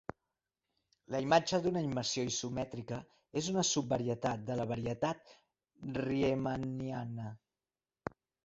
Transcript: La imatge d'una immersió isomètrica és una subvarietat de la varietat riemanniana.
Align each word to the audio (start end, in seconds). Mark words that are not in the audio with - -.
La 1.15 1.19
imatge 1.25 1.59
d'una 1.65 1.83
immersió 1.87 2.23
isomètrica 2.29 2.99
és 3.41 3.51
una 3.53 3.65
subvarietat 3.73 4.49
de 4.49 4.59
la 4.61 4.67
varietat 4.75 5.37
riemanniana. 6.03 7.29